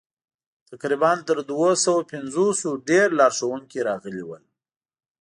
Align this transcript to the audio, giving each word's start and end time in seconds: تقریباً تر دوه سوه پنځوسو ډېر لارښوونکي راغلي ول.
تقریباً 0.69 1.11
تر 1.27 1.37
دوه 1.49 1.69
سوه 1.83 2.01
پنځوسو 2.11 2.69
ډېر 2.89 3.07
لارښوونکي 3.19 3.79
راغلي 3.89 4.23
ول. 4.25 4.43